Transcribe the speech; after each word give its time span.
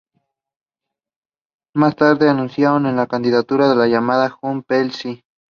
Más 1.75 1.95
tarde 1.95 2.27
anunciaron 2.27 2.85
que 2.85 2.91
la 2.91 3.05
candidatura 3.05 3.71
se 3.71 3.87
llamaría 3.87 4.31
Junts 4.31 4.65
pel 4.65 4.91
Sí. 4.93 5.23